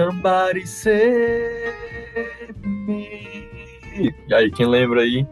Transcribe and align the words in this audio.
Somebody 0.00 0.66
save 0.66 1.74
me. 2.64 3.50
E 4.26 4.34
aí, 4.34 4.50
quem 4.50 4.64
lembra 4.64 5.02
aí 5.02 5.26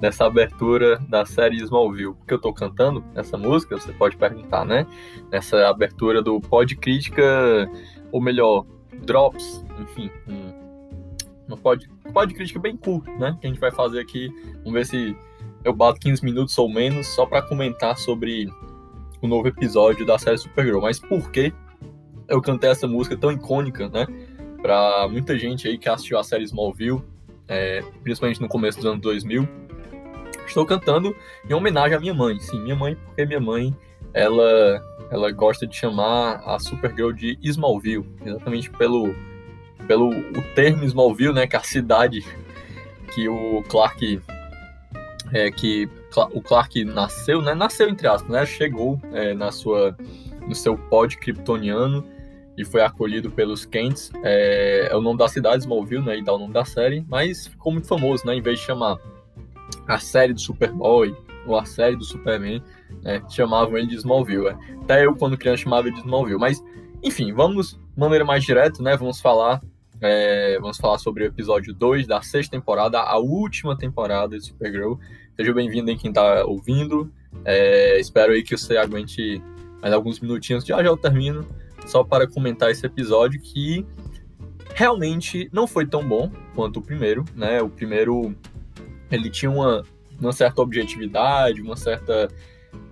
dessa 0.00 0.24
abertura 0.24 0.98
da 1.10 1.26
série 1.26 1.58
Smallville? 1.58 2.14
Porque 2.14 2.32
eu 2.32 2.40
tô 2.40 2.50
cantando 2.50 3.04
essa 3.14 3.36
música, 3.36 3.78
você 3.78 3.92
pode 3.92 4.16
perguntar, 4.16 4.64
né? 4.64 4.86
Nessa 5.30 5.68
abertura 5.68 6.22
do 6.22 6.40
Pod 6.40 6.74
Crítica, 6.74 7.70
ou 8.10 8.18
melhor, 8.18 8.64
Drops, 9.04 9.62
enfim, 9.78 10.10
um, 10.26 11.56
pod, 11.58 11.86
pod 12.10 12.32
crítica 12.32 12.58
bem 12.58 12.78
curto, 12.78 13.10
né? 13.18 13.36
Que 13.38 13.46
a 13.46 13.50
gente 13.50 13.60
vai 13.60 13.72
fazer 13.72 14.00
aqui. 14.00 14.30
Vamos 14.58 14.72
ver 14.72 14.86
se 14.86 15.14
eu 15.62 15.74
bato 15.74 16.00
15 16.00 16.24
minutos 16.24 16.56
ou 16.56 16.70
menos 16.70 17.08
só 17.08 17.26
para 17.26 17.42
comentar 17.42 17.98
sobre 17.98 18.48
o 19.20 19.28
novo 19.28 19.48
episódio 19.48 20.06
da 20.06 20.18
série 20.18 20.38
Supergirl. 20.38 20.80
Mas 20.80 20.98
por 20.98 21.30
que 21.30 21.52
eu 22.28 22.40
cantei 22.40 22.70
essa 22.70 22.86
música 22.86 23.16
tão 23.16 23.32
icônica, 23.32 23.88
né? 23.88 24.06
Pra 24.62 25.06
muita 25.08 25.38
gente 25.38 25.68
aí 25.68 25.76
que 25.76 25.88
assistiu 25.88 26.18
a 26.18 26.24
série 26.24 26.44
Smallville, 26.44 27.02
é, 27.48 27.82
principalmente 28.02 28.40
no 28.40 28.48
começo 28.48 28.78
dos 28.78 28.86
anos 28.86 29.00
2000. 29.00 29.46
Estou 30.46 30.64
cantando 30.64 31.14
em 31.48 31.54
homenagem 31.54 31.96
à 31.96 32.00
minha 32.00 32.14
mãe. 32.14 32.38
Sim, 32.40 32.60
minha 32.60 32.76
mãe, 32.76 32.94
porque 32.94 33.24
minha 33.26 33.40
mãe, 33.40 33.76
ela, 34.12 34.82
ela 35.10 35.30
gosta 35.30 35.66
de 35.66 35.76
chamar 35.76 36.42
a 36.46 36.58
Supergirl 36.58 37.12
de 37.12 37.38
Smallville, 37.42 38.06
exatamente 38.24 38.70
pelo, 38.70 39.14
pelo 39.86 40.10
o 40.10 40.42
termo 40.54 40.84
Smallville, 40.84 41.32
né? 41.32 41.46
Que 41.46 41.56
é 41.56 41.58
a 41.58 41.62
cidade 41.62 42.24
que 43.14 43.28
o 43.28 43.62
Clark 43.68 44.20
é, 45.32 45.50
que 45.50 45.88
o 46.32 46.40
Clark 46.40 46.84
nasceu, 46.84 47.42
né? 47.42 47.54
Nasceu 47.54 47.88
entre 47.88 48.06
aspas, 48.06 48.30
né? 48.30 48.46
Chegou 48.46 49.00
é, 49.12 49.34
na 49.34 49.50
sua 49.50 49.96
no 50.46 50.54
seu 50.54 50.76
pod 50.76 51.16
kryptoniano 51.16 52.04
e 52.56 52.64
foi 52.64 52.82
acolhido 52.82 53.30
pelos 53.30 53.64
Kents. 53.64 54.10
É, 54.22 54.88
é, 54.90 54.96
o 54.96 55.00
nome 55.00 55.18
da 55.18 55.28
cidade, 55.28 55.62
Smallville, 55.62 56.04
né? 56.04 56.18
E 56.18 56.24
dá 56.24 56.32
o 56.32 56.38
nome 56.38 56.52
da 56.52 56.64
série, 56.64 57.04
mas 57.08 57.46
ficou 57.46 57.72
muito 57.72 57.88
famoso, 57.88 58.26
né? 58.26 58.34
Em 58.34 58.40
vez 58.40 58.60
de 58.60 58.66
chamar 58.66 58.98
a 59.86 59.98
série 59.98 60.32
do 60.32 60.40
Superboy 60.40 61.14
ou 61.46 61.58
a 61.58 61.64
série 61.64 61.96
do 61.96 62.04
Superman, 62.04 62.62
né? 63.02 63.22
Chamavam 63.28 63.76
ele 63.76 63.88
de 63.88 63.96
Smallville. 63.96 64.48
É. 64.48 64.56
Até 64.82 65.04
eu, 65.04 65.14
quando 65.16 65.36
criança, 65.36 65.62
chamava 65.62 65.88
ele 65.88 65.96
de 65.96 66.02
Smallville. 66.02 66.38
Mas, 66.38 66.62
enfim, 67.02 67.32
vamos 67.32 67.72
de 67.72 68.00
maneira 68.00 68.24
mais 68.24 68.44
direta, 68.44 68.82
né? 68.82 68.96
Vamos 68.96 69.20
falar. 69.20 69.60
É, 70.00 70.58
vamos 70.60 70.76
falar 70.76 70.98
sobre 70.98 71.24
o 71.24 71.26
episódio 71.26 71.72
2 71.72 72.06
da 72.06 72.20
sexta 72.20 72.56
temporada, 72.56 73.00
a 73.00 73.18
última 73.18 73.76
temporada 73.76 74.38
de 74.38 74.44
Supergirl. 74.44 74.94
Seja 75.36 75.52
bem-vindo 75.52 75.90
em 75.90 75.96
quem 75.96 76.10
está 76.10 76.44
ouvindo. 76.44 77.10
É, 77.44 77.98
espero 77.98 78.32
aí 78.32 78.42
que 78.42 78.56
você 78.56 78.76
aguente 78.76 79.42
mais 79.80 79.92
alguns 79.92 80.20
minutinhos. 80.20 80.64
Já 80.64 80.82
já 80.82 80.88
eu 80.88 80.96
termino 80.96 81.46
só 81.84 82.02
para 82.02 82.26
comentar 82.26 82.70
esse 82.70 82.84
episódio 82.84 83.40
que 83.40 83.86
realmente 84.74 85.48
não 85.52 85.66
foi 85.66 85.86
tão 85.86 86.06
bom 86.06 86.30
quanto 86.54 86.78
o 86.78 86.82
primeiro, 86.82 87.24
né? 87.34 87.62
O 87.62 87.68
primeiro 87.68 88.34
ele 89.10 89.30
tinha 89.30 89.50
uma, 89.50 89.84
uma 90.20 90.32
certa 90.32 90.62
objetividade, 90.62 91.60
uma 91.62 91.76
certa 91.76 92.28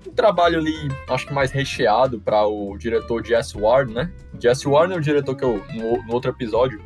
um 0.07 0.13
trabalho 0.13 0.59
ali, 0.59 0.75
acho 1.09 1.27
que 1.27 1.33
mais 1.33 1.51
recheado 1.51 2.21
para 2.21 2.47
o 2.47 2.77
diretor 2.77 3.25
Jess 3.25 3.55
Ward, 3.55 3.93
né? 3.93 4.13
Jess 4.41 4.65
Ward 4.67 4.93
é 4.93 4.97
o 4.97 5.01
diretor 5.01 5.35
que 5.35 5.45
eu 5.45 5.63
no, 5.75 6.03
no 6.05 6.13
outro 6.13 6.31
episódio 6.31 6.81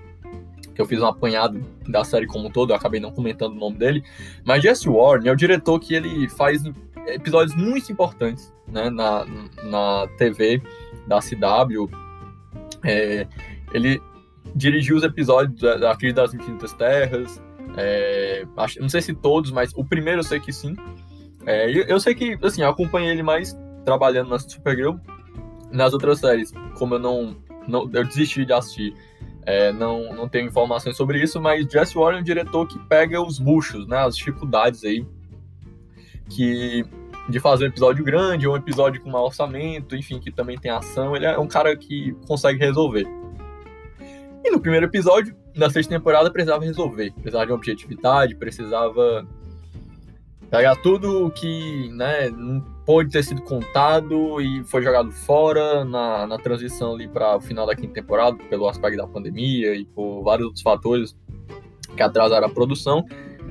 que 0.76 0.82
eu 0.82 0.86
fiz 0.86 1.00
um 1.00 1.06
apanhado 1.06 1.60
da 1.88 2.04
série 2.04 2.26
como 2.26 2.48
um 2.48 2.50
todo, 2.50 2.70
eu 2.70 2.76
acabei 2.76 3.00
não 3.00 3.10
comentando 3.10 3.52
o 3.52 3.58
nome 3.58 3.78
dele, 3.78 4.04
mas 4.44 4.62
Jesse 4.62 4.88
Warren 4.88 5.26
é 5.26 5.32
o 5.32 5.36
diretor 5.36 5.80
que 5.80 5.94
ele 5.94 6.28
faz 6.28 6.62
episódios 7.06 7.56
muito 7.56 7.91
importantes 7.91 8.52
né, 8.68 8.91
na, 8.91 9.24
na 9.64 10.06
TV 10.18 10.62
da 11.06 11.18
CW. 11.20 11.88
É, 12.84 13.26
ele 13.72 14.00
dirigiu 14.54 14.97
os 14.97 15.03
episódios 15.03 15.60
da, 15.60 15.76
da 15.76 15.97
Crise 15.97 16.14
das 16.14 16.34
Infinitas 16.34 16.72
Terras. 16.72 17.42
É, 17.76 18.47
acho, 18.56 18.81
não 18.81 18.88
sei 18.88 19.03
se 19.03 19.14
todos, 19.14 19.50
mas 19.50 19.72
o 19.75 19.84
primeiro 19.84 20.20
eu 20.20 20.25
sei 20.25 20.41
que 20.41 20.53
sim. 20.53 20.75
É, 21.44 21.70
eu, 21.70 21.84
eu, 21.84 22.00
sei 22.00 22.14
que, 22.14 22.38
assim, 22.42 22.62
eu 22.62 22.69
acompanhei 22.69 23.10
ele 23.10 23.22
mais 23.22 23.56
trabalhando 23.84 24.31
na 24.31 24.38
Supergirl. 24.38 24.97
Nas 25.70 25.92
outras 25.92 26.20
séries, 26.20 26.53
como 26.78 26.94
eu 26.94 26.98
não, 26.98 27.36
não 27.66 27.91
eu 27.92 28.04
desisti 28.04 28.44
de 28.44 28.52
assistir, 28.52 28.94
é, 29.44 29.72
não, 29.72 30.14
não 30.14 30.28
tenho 30.28 30.47
informações 30.47 30.97
sobre 30.97 31.20
isso, 31.20 31.41
mas 31.41 31.66
Jesse 31.66 31.97
Warren 31.97 32.19
é 32.19 32.20
um 32.20 32.25
diretor 32.25 32.69
que 32.69 32.78
pega 32.86 33.20
os 33.20 33.41
buchos, 33.41 33.86
né, 33.86 33.98
as 33.98 34.16
dificuldades 34.16 34.84
aí 34.84 35.04
que 36.28 36.84
de 37.28 37.41
fazer 37.41 37.64
um 37.64 37.69
episódio 37.69 38.04
grande, 38.04 38.47
ou 38.47 38.54
um 38.54 38.56
episódio 38.56 39.00
com 39.00 39.10
mau 39.10 39.25
orçamento, 39.25 39.97
enfim, 39.97 40.20
que 40.20 40.31
também 40.31 40.59
tem 40.59 40.70
ação. 40.70 41.16
Ele 41.16 41.26
é 41.26 41.38
um 41.38 41.48
cara 41.48 41.76
que 41.76 42.14
consegue 42.26 42.59
resolver. 42.59 43.06
E 44.44 44.50
no 44.50 44.60
primeiro 44.60 44.87
episódio, 44.87 45.34
na 45.56 45.69
sexta 45.69 45.94
temporada, 45.94 46.31
precisava 46.31 46.64
resolver. 46.64 47.12
Precisava 47.14 47.47
de 47.47 47.53
objetividade, 47.53 48.37
precisava 48.37 49.26
pegar 50.50 50.76
tudo 50.76 51.31
que 51.31 51.91
né, 51.92 52.31
não 52.31 52.60
pôde 52.84 53.10
ter 53.10 53.25
sido 53.25 53.43
contado 53.43 54.41
e 54.41 54.62
foi 54.64 54.82
jogado 54.82 55.10
fora 55.10 55.84
na, 55.84 56.26
na 56.26 56.38
transição 56.38 56.94
ali 56.94 57.08
para 57.08 57.37
o 57.37 57.41
final 57.41 57.66
da 57.66 57.75
quinta 57.75 57.94
temporada, 57.94 58.37
pelo 58.48 58.69
aspecto 58.69 58.97
da 58.97 59.06
pandemia 59.06 59.75
e 59.75 59.84
por 59.84 60.22
vários 60.22 60.47
outros 60.47 60.62
fatores 60.62 61.16
que 61.97 62.03
atrasaram 62.03 62.47
a 62.47 62.50
produção. 62.50 63.04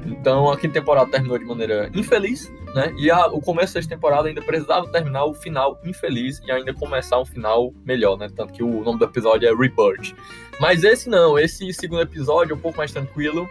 Então 0.05 0.49
a 0.49 0.57
quinta 0.57 0.75
temporada 0.75 1.11
terminou 1.11 1.37
de 1.37 1.45
maneira 1.45 1.91
infeliz, 1.93 2.51
né? 2.75 2.93
E 2.97 3.09
a, 3.09 3.27
o 3.27 3.39
começo 3.39 3.73
dessa 3.73 3.87
temporada 3.87 4.27
ainda 4.27 4.41
precisava 4.41 4.85
terminar 4.89 5.23
o 5.23 5.33
final 5.33 5.79
infeliz 5.85 6.41
e 6.45 6.51
ainda 6.51 6.73
começar 6.73 7.17
um 7.17 7.25
final 7.25 7.73
melhor, 7.85 8.17
né? 8.17 8.27
Tanto 8.35 8.51
que 8.51 8.61
o 8.61 8.83
nome 8.83 8.99
do 8.99 9.05
episódio 9.05 9.47
é 9.47 9.55
Rebirth. 9.55 10.13
Mas 10.59 10.83
esse 10.83 11.09
não, 11.09 11.39
esse 11.39 11.71
segundo 11.73 12.01
episódio 12.01 12.51
é 12.51 12.55
um 12.55 12.59
pouco 12.59 12.77
mais 12.77 12.91
tranquilo. 12.91 13.47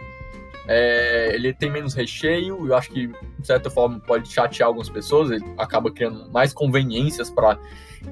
É, 0.67 1.31
ele 1.33 1.53
tem 1.53 1.71
menos 1.71 1.95
recheio, 1.95 2.67
eu 2.67 2.75
acho 2.75 2.91
que, 2.91 3.07
de 3.07 3.47
certa 3.47 3.69
forma, 3.69 3.99
pode 3.99 4.31
chatear 4.31 4.67
algumas 4.67 4.89
pessoas, 4.89 5.29
ele 5.31 5.45
acaba 5.57 5.91
criando 5.91 6.29
mais 6.31 6.53
conveniências 6.53 7.29
para 7.29 7.59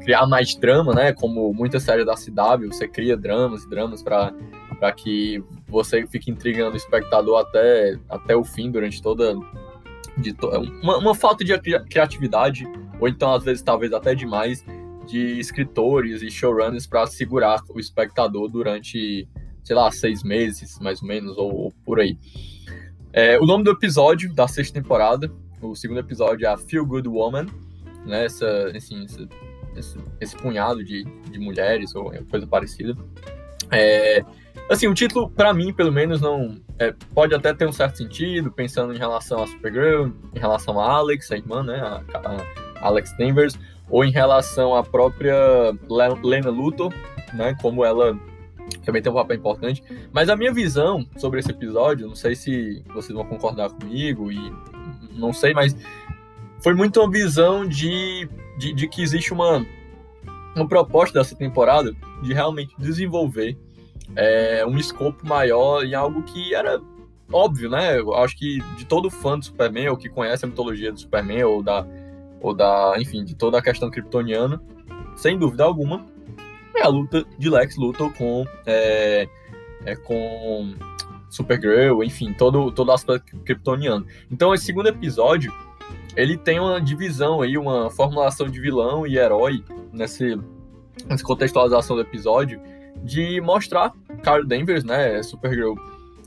criar 0.04 0.26
mais 0.26 0.56
drama, 0.56 0.94
né? 0.94 1.14
Como 1.14 1.54
muitas 1.54 1.84
séries 1.84 2.06
da 2.06 2.16
CW, 2.16 2.68
você 2.68 2.88
cria 2.88 3.16
dramas 3.16 3.64
e 3.64 3.70
dramas 3.70 4.02
para 4.02 4.34
que 4.96 5.44
você 5.68 6.08
fique 6.08 6.32
intrigando 6.32 6.74
o 6.74 6.78
espectador 6.78 7.40
até, 7.40 7.98
até 8.10 8.36
o 8.36 8.44
fim, 8.44 8.72
durante 8.72 9.02
toda. 9.02 9.36
De 10.18 10.34
to... 10.34 10.48
uma, 10.82 10.98
uma 10.98 11.16
falta 11.16 11.44
de 11.44 11.58
criatividade, 11.90 12.68
ou 13.00 13.08
então, 13.08 13.34
às 13.34 13.44
vezes, 13.44 13.62
talvez 13.62 13.92
até 13.94 14.14
demais, 14.14 14.66
de 15.08 15.40
escritores 15.40 16.22
e 16.22 16.30
showrunners 16.30 16.88
para 16.88 17.06
segurar 17.08 17.62
o 17.70 17.80
espectador 17.80 18.48
durante 18.50 19.28
sei 19.64 19.76
lá, 19.76 19.90
seis 19.92 20.24
meses, 20.24 20.78
mais 20.80 21.02
ou 21.02 21.08
menos, 21.08 21.38
ou, 21.38 21.56
ou 21.56 21.74
por 21.86 22.00
aí. 22.00 22.18
É, 23.12 23.40
o 23.40 23.46
nome 23.46 23.64
do 23.64 23.72
episódio 23.72 24.34
da 24.34 24.48
sexta 24.48 24.80
temporada, 24.82 25.32
o 25.62 25.76
segundo 25.76 26.00
episódio 26.00 26.46
é 26.46 26.50
a 26.50 26.58
Feel 26.58 26.86
Good 26.86 27.08
Woman, 27.08 27.46
né? 28.06 28.26
Essa, 28.26 28.68
assim, 28.76 29.06
esse, 29.06 29.30
esse, 29.76 29.98
esse 30.20 30.36
punhado 30.36 30.84
de, 30.84 31.04
de 31.04 31.40
mulheres 31.40 31.96
ou 31.96 32.12
coisa 32.30 32.46
parecida. 32.46 32.96
É, 33.74 34.24
assim, 34.70 34.88
o 34.88 34.94
título, 34.94 35.30
para 35.30 35.54
mim, 35.54 35.74
pelo 35.74 35.92
menos, 35.92 36.22
não 36.22 36.58
é, 36.80 36.94
pode 37.14 37.34
até 37.34 37.54
ter 37.54 37.68
um 37.68 37.72
certo 37.72 37.98
sentido, 37.98 38.52
pensando 38.52 38.94
em 38.94 38.98
relação 38.98 39.42
a 39.42 39.48
Supergirl, 39.48 40.12
em 40.34 40.40
relação 40.40 40.80
a 40.80 40.92
Alex, 40.92 41.32
a 41.32 41.38
irmã, 41.38 41.64
né? 41.64 41.80
A, 41.80 42.02
a 42.82 42.88
Alex 42.88 43.16
Danvers, 43.18 43.58
ou 43.90 44.04
em 44.04 44.12
relação 44.12 44.76
à 44.76 44.84
própria 44.84 45.36
Lena 46.24 46.50
Luthor, 46.50 46.94
né? 47.34 47.56
Como 47.62 47.86
ela 47.86 48.18
também 48.86 49.02
tem 49.02 49.12
um 49.12 49.16
papel 49.16 49.38
importante. 49.38 49.84
Mas 50.12 50.30
a 50.30 50.36
minha 50.36 50.54
visão 50.54 51.06
sobre 51.18 51.40
esse 51.40 51.52
episódio, 51.52 52.08
não 52.08 52.16
sei 52.16 52.36
se 52.36 52.84
vocês 52.94 53.14
vão 53.14 53.26
concordar 53.26 53.70
comigo 53.70 54.32
e 54.32 54.54
não 55.12 55.34
sei, 55.34 55.54
mas 55.54 55.76
foi 56.62 56.74
muito 56.74 57.00
uma 57.00 57.10
visão 57.10 57.68
de, 57.68 58.28
de, 58.58 58.74
de 58.74 58.88
que 58.88 59.02
existe 59.02 59.34
uma, 59.34 59.66
uma 60.56 60.68
proposta 60.68 61.20
dessa 61.20 61.36
temporada 61.36 61.94
de 62.22 62.34
realmente 62.34 62.74
desenvolver 62.78 63.58
é, 64.16 64.66
um 64.66 64.78
escopo 64.78 65.26
maior 65.28 65.84
em 65.84 65.94
algo 65.94 66.24
que 66.24 66.54
era 66.54 66.82
óbvio, 67.32 67.70
né? 67.70 68.00
Eu 68.00 68.14
acho 68.14 68.38
que 68.38 68.60
de 68.78 68.86
todo 68.86 69.10
fã 69.10 69.38
do 69.38 69.46
Superman, 69.46 69.90
ou 69.90 69.98
que 69.98 70.10
conhece 70.10 70.46
a 70.46 70.48
mitologia 70.48 70.92
do 70.92 71.00
Superman, 71.00 71.44
ou 71.44 71.64
da, 71.64 71.86
ou 72.42 72.54
da 72.54 72.94
enfim, 72.98 73.24
de 73.24 73.36
toda 73.36 73.58
a 73.58 73.62
questão 73.62 73.90
kryptoniana, 73.90 74.62
sem 75.16 75.38
dúvida 75.38 75.64
alguma, 75.64 76.06
é 76.76 76.82
a 76.84 76.88
luta 76.88 77.26
de 77.38 77.50
Lex 77.50 77.78
Luthor 77.78 78.12
com, 78.14 78.46
é, 78.66 79.28
é, 79.86 79.96
com 79.96 80.74
Supergirl, 81.30 82.04
enfim, 82.04 82.34
todo, 82.34 82.72
todo 82.72 82.92
aspecto 82.92 83.38
kryptoniano. 83.40 84.06
Então, 84.32 84.54
esse 84.54 84.66
segundo 84.66 84.88
episódio, 84.88 85.52
ele 86.16 86.38
tem 86.38 86.60
uma 86.60 86.80
divisão 86.80 87.42
aí, 87.42 87.58
uma 87.58 87.90
formulação 87.90 88.48
de 88.48 88.60
vilão 88.60 89.06
e 89.06 89.18
herói 89.18 89.64
nesse, 89.92 90.38
nessa 91.08 91.24
contextualização 91.24 91.96
do 91.96 92.02
episódio, 92.02 92.62
de 93.04 93.42
mostrar 93.42 93.94
Carol 94.24 94.46
Danvers, 94.46 94.84
né, 94.84 95.22
Supergirl, 95.22 95.76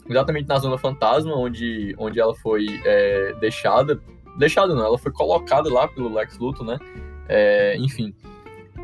exatamente 0.09 0.49
na 0.49 0.59
Zona 0.59 0.79
Fantasma, 0.79 1.35
onde, 1.35 1.95
onde 1.99 2.21
ela 2.21 2.35
foi 2.35 2.67
é, 2.85 3.35
deixada, 3.41 4.01
deixada 4.39 4.75
não, 4.75 4.85
ela 4.85 4.99
foi 4.99 5.11
colocada 5.11 5.73
lá 5.73 5.89
pelo 5.89 6.13
Lex 6.13 6.39
Luthor, 6.39 6.67
né, 6.67 6.79
é, 7.29 7.77
enfim. 7.79 8.15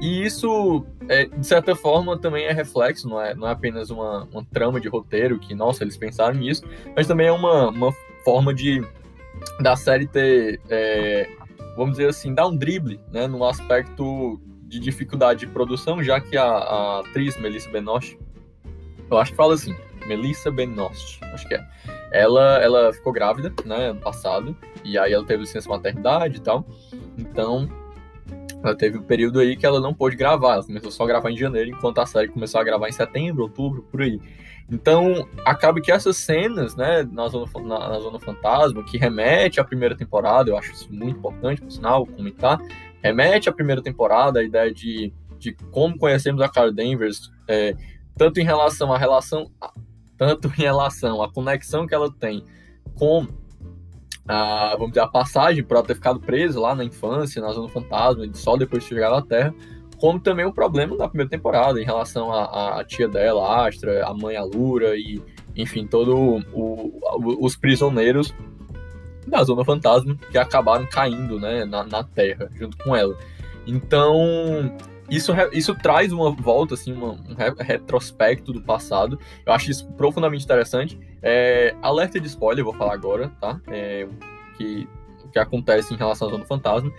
E 0.01 0.25
isso 0.25 0.85
é, 1.09 1.27
de 1.27 1.47
certa 1.47 1.77
forma, 1.77 2.19
também 2.19 2.45
é 2.45 2.53
reflexo, 2.53 3.09
não 3.09 3.21
é, 3.21 3.35
não 3.35 3.47
é 3.47 3.53
apenas 3.53 3.91
uma, 3.91 4.25
uma 4.33 4.45
trama 4.45 4.81
de 4.81 4.89
roteiro 4.89 5.39
que, 5.39 5.55
nossa, 5.55 5.85
eles 5.85 5.97
pensaram 5.97 6.35
nisso, 6.35 6.65
mas 6.97 7.07
também 7.07 7.29
é 7.29 7.33
uma, 7.33 7.69
uma 7.69 7.93
forma 8.25 8.53
de 8.53 8.83
da 9.61 9.77
série 9.77 10.07
ter, 10.07 10.61
é, 10.69 11.29
vamos 11.77 11.93
dizer 11.93 12.09
assim, 12.09 12.35
dar 12.35 12.47
um 12.47 12.57
drible, 12.57 13.01
né, 13.11 13.27
no 13.27 13.45
aspecto 13.45 14.41
de 14.73 14.81
dificuldade 14.81 15.41
de 15.41 15.47
produção, 15.49 16.03
já 16.03 16.19
que 16.19 16.35
a, 16.35 16.45
a 16.45 17.01
atriz 17.01 17.37
Melissa 17.39 17.69
Benoist, 17.69 18.19
eu 19.11 19.19
acho 19.19 19.33
que 19.33 19.37
fala 19.37 19.53
assim, 19.53 19.77
Melissa 20.07 20.51
Benoist, 20.51 21.23
acho 21.35 21.47
que 21.47 21.55
é, 21.55 21.63
ela, 22.11 22.57
ela 22.57 22.91
ficou 22.91 23.13
grávida, 23.13 23.53
né, 23.67 23.91
ano 23.91 24.01
passado, 24.01 24.57
e 24.83 24.97
aí 24.97 25.13
ela 25.13 25.27
teve 25.27 25.43
licença 25.43 25.69
maternidade 25.69 26.39
e 26.39 26.41
tal, 26.41 26.65
então 27.19 27.69
ela 28.65 28.75
teve 28.75 28.97
um 28.97 29.03
período 29.03 29.41
aí 29.41 29.59
que 29.59 29.67
ela 29.67 29.79
não 29.79 29.93
pôde 29.93 30.17
gravar, 30.17 30.55
ela 30.55 30.65
começou 30.65 30.91
só 30.91 31.05
a 31.05 31.07
gravar 31.07 31.31
em 31.31 31.37
janeiro, 31.37 31.69
enquanto 31.69 31.99
a 31.99 32.07
série 32.07 32.29
começou 32.29 32.59
a 32.59 32.65
gravar 32.65 32.89
em 32.89 32.93
setembro, 32.93 33.43
outubro, 33.43 33.83
por 33.83 34.01
aí. 34.01 34.19
Então, 34.71 35.29
acaba 35.45 35.83
que 35.83 35.93
essas 35.93 36.17
cenas, 36.17 36.75
né, 36.75 37.07
na 37.13 37.29
Zona, 37.29 37.45
na, 37.63 37.89
na 37.91 37.99
Zona 37.99 38.19
Fantasma, 38.19 38.83
que 38.85 38.97
remete 38.97 39.61
à 39.61 39.65
primeira 39.65 39.95
temporada, 39.95 40.49
eu 40.49 40.57
acho 40.57 40.73
isso 40.73 40.89
muito 40.91 41.19
importante, 41.19 41.61
por 41.61 41.71
sinal, 41.71 42.07
comentar, 42.07 42.59
remete 43.03 43.49
à 43.49 43.53
primeira 43.53 43.83
temporada, 43.83 44.41
a 44.41 44.43
ideia 44.43 44.73
de, 44.73 45.13
de 45.39 45.53
como 45.71 45.99
conhecemos 45.99 46.41
a 46.41 46.49
Carol 46.49 46.73
Danvers, 46.73 47.31
é, 47.49 47.75
tanto 48.17 48.39
em 48.39 48.45
relação 48.45 48.93
à 48.93 48.99
relação, 48.99 49.51
tanto 50.17 50.49
em 50.49 50.63
relação 50.63 51.23
à 51.23 51.33
conexão 51.33 51.87
que 51.87 51.95
ela 51.95 52.13
tem 52.13 52.45
com 52.95 53.27
a, 54.29 54.73
vamos 54.73 54.91
dizer, 54.91 55.01
a 55.01 55.09
passagem 55.09 55.65
para 55.65 55.79
ela 55.79 55.87
ter 55.87 55.95
ficado 55.95 56.21
presa 56.21 56.61
lá 56.61 56.75
na 56.75 56.85
infância, 56.85 57.43
na 57.43 57.53
Zona 57.53 57.69
Fantasma, 57.69 58.25
e 58.25 58.37
só 58.37 58.57
depois 58.57 58.83
de 58.83 58.89
chegar 58.89 59.13
à 59.13 59.21
Terra, 59.21 59.55
como 59.99 60.19
também 60.21 60.45
o 60.45 60.53
problema 60.53 60.97
da 60.97 61.09
primeira 61.09 61.31
temporada 61.31 61.81
em 61.81 61.85
relação 61.85 62.33
à, 62.33 62.85
tia 62.85 63.09
dela, 63.09 63.47
a 63.47 63.69
Astra, 63.69 64.05
a 64.05 64.15
mãe 64.15 64.37
Alura 64.37 64.97
e, 64.97 65.23
enfim, 65.57 65.87
todos 65.87 66.45
os 67.41 67.57
prisioneiros 67.57 68.35
da 69.33 69.43
Zona 69.43 69.65
Fantasma 69.65 70.17
que 70.31 70.39
acabaram 70.39 70.87
caindo 70.87 71.41
né, 71.41 71.65
na, 71.65 71.83
na 71.85 72.05
Terra 72.05 72.49
junto 72.55 72.77
com 72.79 72.95
ela. 72.95 73.17
Então, 73.67 74.77
isso, 75.09 75.33
isso 75.53 75.75
traz 75.75 76.13
uma 76.13 76.31
volta, 76.31 76.75
assim, 76.75 76.93
uma, 76.93 77.13
um 77.13 77.35
retrospecto 77.59 78.53
do 78.53 78.61
passado. 78.61 79.19
Eu 79.47 79.53
acho 79.53 79.71
isso 79.71 79.89
profundamente 79.93 80.45
interessante. 80.45 80.99
É, 81.23 81.75
alerta 81.83 82.21
de 82.21 82.27
spoiler, 82.27 82.65
vou 82.65 82.75
falar 82.75 82.95
agora, 82.95 83.31
tá? 83.41 83.61
É, 83.69 84.07
que, 84.57 84.89
o 85.25 85.29
que 85.29 85.39
acontece 85.39 85.95
em 85.95 85.97
relação 85.97 86.29
à 86.29 86.31
Zona 86.31 86.45
Fantasma 86.45 86.93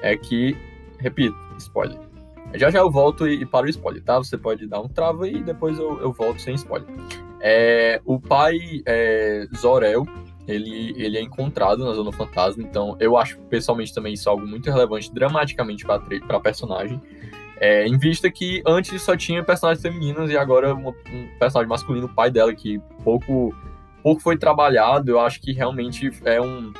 é 0.00 0.16
que, 0.16 0.56
repito, 0.98 1.36
spoiler 1.58 2.10
já 2.54 2.70
já 2.70 2.80
eu 2.80 2.90
volto 2.90 3.28
e, 3.28 3.42
e 3.42 3.46
para 3.46 3.66
o 3.66 3.68
spoiler, 3.68 4.02
tá? 4.02 4.18
Você 4.18 4.36
pode 4.36 4.66
dar 4.66 4.80
um 4.80 4.88
trava 4.88 5.28
e 5.28 5.42
depois 5.42 5.78
eu, 5.78 6.00
eu 6.00 6.12
volto 6.12 6.40
sem 6.40 6.54
spoiler. 6.54 6.88
É, 7.40 8.00
o 8.04 8.20
pai 8.20 8.58
é, 8.86 9.46
Zorel, 9.56 10.06
ele, 10.46 10.94
ele 10.96 11.18
é 11.18 11.22
encontrado 11.22 11.84
na 11.84 11.92
Zona 11.92 12.12
Fantasma, 12.12 12.62
então 12.62 12.96
eu 12.98 13.16
acho 13.16 13.38
pessoalmente 13.42 13.94
também 13.94 14.14
isso 14.14 14.28
algo 14.28 14.46
muito 14.46 14.70
relevante 14.70 15.12
dramaticamente 15.12 15.84
para 15.84 16.36
a 16.36 16.40
personagem. 16.40 17.00
É, 17.60 17.86
em 17.86 17.98
vista 17.98 18.30
que 18.30 18.62
antes 18.66 19.02
só 19.02 19.14
tinha 19.14 19.44
personagens 19.44 19.82
femininas 19.82 20.30
e 20.30 20.36
agora 20.36 20.74
um, 20.74 20.92
personagem 21.38 21.68
masculino, 21.68 22.06
o 22.06 22.14
pai 22.14 22.30
dela, 22.30 22.54
que 22.54 22.80
pouco, 23.04 23.54
pouco 24.02 24.22
foi 24.22 24.38
trabalhado, 24.38 25.10
eu 25.10 25.20
acho 25.20 25.40
que 25.40 25.52
realmente 25.52 26.10
é 26.24 26.40
um. 26.40 26.72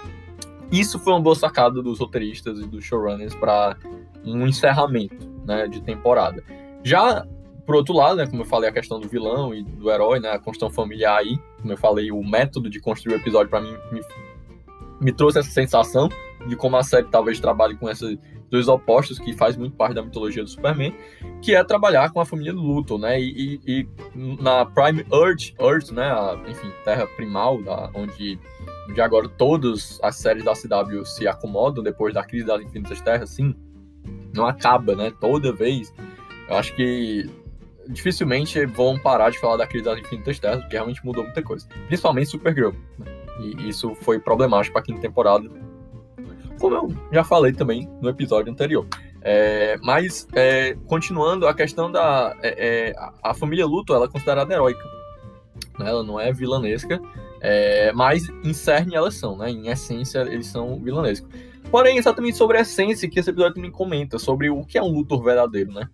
Isso 0.73 0.99
foi 0.99 1.13
uma 1.13 1.21
boa 1.21 1.37
sacada 1.37 1.83
dos 1.83 1.99
roteiristas 1.99 2.59
e 2.61 2.67
dos 2.67 2.83
showrunners 2.85 3.35
para 3.35 3.77
um 4.25 4.47
encerramento 4.47 5.29
né, 5.45 5.69
de 5.69 5.83
temporada. 5.83 6.43
Já, 6.83 7.27
por 7.67 7.77
outro 7.77 7.95
lado, 7.95 8.17
né, 8.17 8.27
como 8.27 8.43
eu 8.43 8.47
falei, 8.47 8.69
a 8.69 8.73
questão 8.73 8.99
do 8.99 9.09
vilão 9.09 9.55
e 9.55 9.62
do 9.62 9.91
herói, 9.91 10.21
né, 10.21 10.31
a 10.31 10.39
construção 10.39 10.71
familiar 10.71 11.19
aí, 11.19 11.39
como 11.61 11.73
eu 11.73 11.77
falei, 11.77 12.11
o 12.11 12.23
método 12.23 12.69
de 12.69 12.81
construir 12.81 13.15
o 13.15 13.17
episódio 13.17 13.49
para 13.49 13.61
mim 13.61 13.75
me, 13.91 14.01
me 15.01 15.12
trouxe 15.12 15.39
essa 15.39 15.51
sensação 15.51 16.09
de 16.47 16.57
como 16.57 16.77
a 16.77 16.83
série 16.83 17.07
talvez 17.09 17.39
trabalhe 17.39 17.77
com 17.77 17.89
esses 17.89 18.19
dois 18.51 18.67
opostos 18.67 19.19
que 19.19 19.33
faz 19.33 19.57
muito 19.57 19.77
parte 19.77 19.95
da 19.95 20.03
mitologia 20.03 20.43
do 20.43 20.51
Superman, 20.51 20.93
que 21.41 21.55
é 21.55 21.62
trabalhar 21.62 22.11
com 22.11 22.21
a 22.21 22.27
família 22.27 22.53
do 22.53 22.61
Luthor, 22.61 22.99
né? 22.99 23.21
E, 23.21 23.61
e, 23.65 23.81
e 23.81 23.89
na 24.43 24.67
Prime 24.67 25.06
Earth, 25.13 25.55
Earth, 25.61 25.91
né? 25.93 26.11
A, 26.11 26.39
enfim, 26.49 26.71
Terra 26.85 27.06
Primal, 27.06 27.63
da, 27.63 27.91
onde, 27.95 28.39
onde 28.89 29.01
agora 29.01 29.29
todas 29.29 30.01
as 30.03 30.17
séries 30.17 30.45
da 30.45 30.53
CW 30.53 31.05
se 31.05 31.29
acomodam 31.29 31.83
depois 31.83 32.13
da 32.13 32.25
crise 32.25 32.45
das 32.45 32.61
Infinitas 32.61 33.01
Terras, 33.01 33.31
sim, 33.31 33.55
não 34.35 34.47
acaba, 34.47 34.97
né? 34.97 35.13
Toda 35.21 35.53
vez. 35.53 35.95
Eu 36.49 36.56
acho 36.56 36.75
que 36.75 37.31
dificilmente 37.91 38.65
vão 38.67 38.99
parar 38.99 39.31
de 39.31 39.39
falar 39.39 39.57
da 39.57 39.67
crise 39.67 39.85
das 39.85 39.99
infinitas 39.99 40.39
terras, 40.39 40.61
porque 40.61 40.77
realmente 40.77 41.05
mudou 41.05 41.25
muita 41.25 41.43
coisa. 41.43 41.67
Principalmente 41.87 42.31
Supergirl. 42.31 42.73
Né? 42.99 43.07
E 43.41 43.69
isso 43.69 43.95
foi 43.97 44.19
problemático 44.19 44.73
para 44.73 44.83
a 44.83 44.85
quinta 44.85 45.01
temporada. 45.01 45.49
Como 46.59 46.75
eu 46.75 46.95
já 47.13 47.25
falei 47.25 47.53
também 47.53 47.89
no 48.01 48.09
episódio 48.09 48.53
anterior. 48.53 48.87
É, 49.23 49.79
mas, 49.83 50.27
é, 50.33 50.77
continuando, 50.87 51.47
a 51.47 51.55
questão 51.55 51.91
da. 51.91 52.37
É, 52.43 52.91
é 52.91 52.95
a 53.23 53.35
família 53.35 53.67
Luto 53.67 53.95
ela 53.95 54.07
é 54.07 54.09
considerada 54.09 54.53
heróica. 54.53 54.83
Né? 55.79 55.89
Ela 55.89 56.03
não 56.03 56.19
é 56.19 56.33
vilanesca, 56.33 57.01
é, 57.41 57.93
mas 57.93 58.29
em 58.45 58.53
cerne 58.53 58.95
elas 58.95 59.15
são, 59.15 59.37
né? 59.37 59.51
Em 59.51 59.69
essência, 59.69 60.21
eles 60.21 60.47
são 60.47 60.79
vilanescos. 60.79 61.31
Porém, 61.71 61.99
exatamente 61.99 62.37
sobre 62.37 62.59
a 62.59 62.63
essência 62.63 63.09
que 63.09 63.19
esse 63.19 63.31
episódio 63.31 63.55
também 63.55 63.71
comenta, 63.71 64.19
sobre 64.19 64.51
o 64.51 64.65
que 64.65 64.77
é 64.77 64.83
um 64.83 64.93
Luthor 64.93 65.23
verdadeiro, 65.23 65.73
né? 65.73 65.89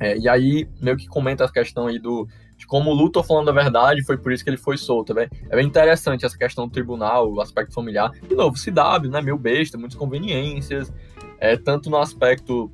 É, 0.00 0.16
e 0.16 0.28
aí, 0.28 0.66
meio 0.80 0.96
que 0.96 1.06
comenta 1.06 1.44
a 1.44 1.52
questão 1.52 1.86
aí 1.86 1.98
do, 1.98 2.26
de 2.56 2.66
como 2.66 2.90
o 2.90 2.94
Luthor 2.94 3.22
falando 3.22 3.50
a 3.50 3.52
verdade, 3.52 4.02
foi 4.02 4.16
por 4.16 4.32
isso 4.32 4.42
que 4.42 4.48
ele 4.50 4.56
foi 4.56 4.78
solto. 4.78 5.12
É 5.12 5.14
bem, 5.14 5.28
é 5.50 5.56
bem 5.56 5.66
interessante 5.66 6.24
essa 6.24 6.36
questão 6.36 6.66
do 6.66 6.72
tribunal, 6.72 7.30
o 7.30 7.40
aspecto 7.40 7.74
familiar. 7.74 8.10
De 8.26 8.34
novo, 8.34 8.56
CW, 8.56 9.10
né? 9.10 9.20
Meio 9.20 9.36
besta, 9.36 9.76
muitas 9.76 9.98
conveniências, 9.98 10.92
é, 11.38 11.56
tanto 11.56 11.90
no 11.90 11.98
aspecto 11.98 12.70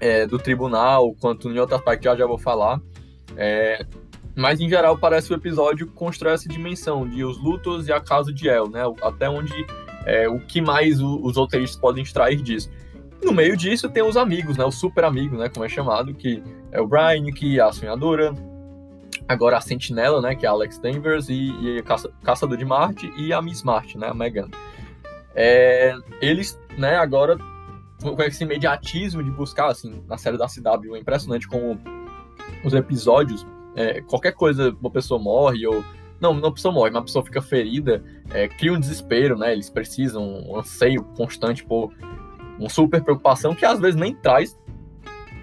é, 0.00 0.24
do 0.24 0.38
tribunal, 0.38 1.14
quanto 1.20 1.50
em 1.50 1.58
outro 1.58 1.74
aspecto 1.74 2.02
que 2.02 2.08
já 2.08 2.16
já 2.16 2.26
vou 2.26 2.38
falar. 2.38 2.80
É, 3.36 3.84
mas, 4.34 4.60
em 4.60 4.68
geral, 4.68 4.96
parece 4.96 5.28
que 5.28 5.34
o 5.34 5.36
episódio 5.36 5.88
constrói 5.88 6.34
essa 6.34 6.48
dimensão 6.48 7.08
de 7.08 7.24
os 7.24 7.42
Luthors 7.42 7.88
e 7.88 7.92
a 7.92 8.00
casa 8.00 8.32
de 8.32 8.48
El, 8.48 8.68
né? 8.70 8.82
Até 9.02 9.28
onde 9.28 9.66
é, 10.06 10.28
o 10.28 10.40
que 10.40 10.60
mais 10.60 11.00
os 11.00 11.36
roteiristas 11.36 11.80
podem 11.80 12.02
extrair 12.02 12.40
disso. 12.40 12.70
No 13.22 13.32
meio 13.32 13.56
disso 13.56 13.88
tem 13.88 14.02
os 14.02 14.16
amigos, 14.16 14.56
né? 14.56 14.64
O 14.64 14.70
super 14.70 15.04
amigo, 15.04 15.36
né? 15.36 15.48
Como 15.48 15.64
é 15.64 15.68
chamado, 15.68 16.14
que 16.14 16.42
é 16.72 16.80
o 16.80 16.86
Brian, 16.86 17.24
que 17.32 17.58
é 17.58 17.62
a 17.62 17.72
sonhadora, 17.72 18.34
agora 19.28 19.58
a 19.58 19.60
Sentinela, 19.60 20.20
né? 20.20 20.34
Que 20.34 20.46
é 20.46 20.48
a 20.48 20.52
Alex 20.52 20.78
Danvers 20.78 21.28
e, 21.28 21.52
e 21.60 21.78
a 21.78 21.82
Caça, 21.82 22.10
Caçador 22.22 22.56
de 22.56 22.64
Marte 22.64 23.12
e 23.16 23.32
a 23.32 23.42
Miss 23.42 23.62
Marte, 23.62 23.98
né? 23.98 24.08
A 24.08 24.14
Megan. 24.14 24.48
É, 25.34 25.94
eles, 26.20 26.58
né? 26.78 26.96
Agora 26.96 27.38
com 28.02 28.22
esse 28.22 28.42
imediatismo 28.44 29.22
de 29.22 29.30
buscar, 29.30 29.70
assim, 29.70 30.02
na 30.08 30.16
série 30.16 30.38
da 30.38 30.46
CW, 30.46 30.96
é 30.96 30.98
impressionante 30.98 31.46
como 31.46 31.78
os 32.64 32.72
episódios, 32.72 33.46
é, 33.76 34.00
qualquer 34.00 34.32
coisa, 34.32 34.74
uma 34.80 34.90
pessoa 34.90 35.20
morre 35.20 35.66
ou 35.66 35.84
não, 36.20 36.34
não 36.34 36.52
pessoa 36.52 36.72
morre, 36.72 36.90
mas 36.90 37.00
a 37.00 37.04
pessoa 37.04 37.24
fica 37.24 37.40
ferida, 37.40 38.02
é, 38.30 38.48
cria 38.48 38.72
um 38.72 38.80
desespero, 38.80 39.38
né? 39.38 39.52
Eles 39.52 39.70
precisam, 39.70 40.22
um 40.22 40.58
anseio 40.58 41.02
constante 41.16 41.64
por 41.64 41.92
uma 42.60 42.68
super 42.68 43.02
preocupação 43.02 43.54
que 43.54 43.64
às 43.64 43.80
vezes 43.80 43.96
nem 43.96 44.14
traz 44.14 44.56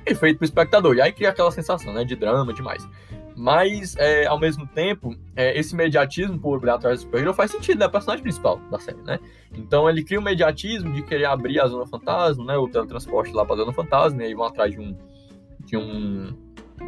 efeito 0.05 0.37
pro 0.37 0.45
espectador. 0.45 0.95
E 0.95 1.01
aí 1.01 1.11
cria 1.11 1.29
aquela 1.29 1.51
sensação, 1.51 1.93
né? 1.93 2.03
De 2.03 2.15
drama 2.15 2.53
demais. 2.53 2.87
Mas, 3.35 3.95
é, 3.97 4.25
ao 4.25 4.39
mesmo 4.39 4.65
tempo, 4.65 5.15
é, 5.35 5.59
esse 5.59 5.75
mediatismo 5.75 6.39
por 6.39 6.55
abrir 6.55 6.71
atrás 6.71 6.99
do 6.99 7.03
super 7.03 7.33
faz 7.35 7.51
sentido, 7.51 7.83
é 7.83 7.85
o 7.87 7.91
personagem 7.91 8.23
principal 8.23 8.59
da 8.71 8.79
série, 8.79 9.01
né? 9.03 9.19
Então 9.53 9.87
ele 9.87 10.03
cria 10.03 10.19
um 10.19 10.23
mediatismo 10.23 10.91
de 10.91 11.03
querer 11.03 11.25
abrir 11.25 11.59
a 11.59 11.67
Zona 11.67 11.85
Fantasma, 11.85 12.43
né? 12.45 12.57
O 12.57 12.67
teletransporte 12.67 13.31
lá 13.33 13.45
pra 13.45 13.55
Zona 13.55 13.71
Fantasma, 13.73 14.23
e 14.23 14.27
aí 14.27 14.33
vão 14.33 14.45
atrás 14.45 14.71
de 14.71 14.79
um, 14.79 14.97
de 15.65 15.77
um 15.77 16.33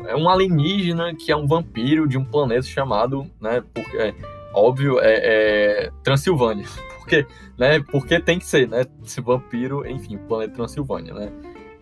é 0.08 0.16
um 0.16 0.30
alienígena 0.30 1.16
que 1.16 1.32
é 1.32 1.36
um 1.36 1.48
vampiro 1.48 2.08
de 2.08 2.18
um 2.18 2.24
planeta 2.24 2.64
chamado, 2.64 3.30
né, 3.42 3.64
porque, 3.74 3.98
é, 3.98 4.14
óbvio, 4.54 5.00
é, 5.00 5.88
é 5.88 5.92
Transilvânia. 6.04 6.66
Porque, 7.10 7.26
né, 7.58 7.80
porque 7.92 8.20
tem 8.20 8.38
que 8.38 8.46
ser, 8.46 8.68
né, 8.68 8.86
esse 9.04 9.20
vampiro, 9.20 9.84
enfim, 9.90 10.16
o 10.16 10.20
planeta 10.20 10.54
Transilvânia, 10.54 11.12
né. 11.12 11.32